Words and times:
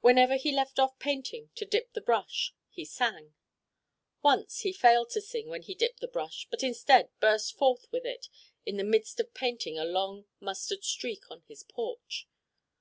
Whenever 0.00 0.34
he 0.34 0.50
left 0.50 0.80
off 0.80 0.98
painting 0.98 1.50
to 1.54 1.64
dip 1.64 1.92
the 1.92 2.00
brush 2.00 2.52
he 2.68 2.84
sang. 2.84 3.32
Once 4.20 4.62
he 4.62 4.72
failed 4.72 5.10
to 5.10 5.20
sing 5.20 5.46
when 5.48 5.62
he 5.62 5.72
dipped 5.72 6.00
the 6.00 6.08
brush 6.08 6.48
but 6.50 6.64
instead 6.64 7.10
burst 7.20 7.56
forth 7.56 7.86
with 7.92 8.04
it 8.04 8.26
in 8.66 8.76
the 8.76 8.82
midst 8.82 9.20
of 9.20 9.32
painting 9.34 9.78
a 9.78 9.84
long 9.84 10.24
mustard 10.40 10.82
streak 10.82 11.30
on 11.30 11.42
his 11.46 11.62
porch. 11.62 12.26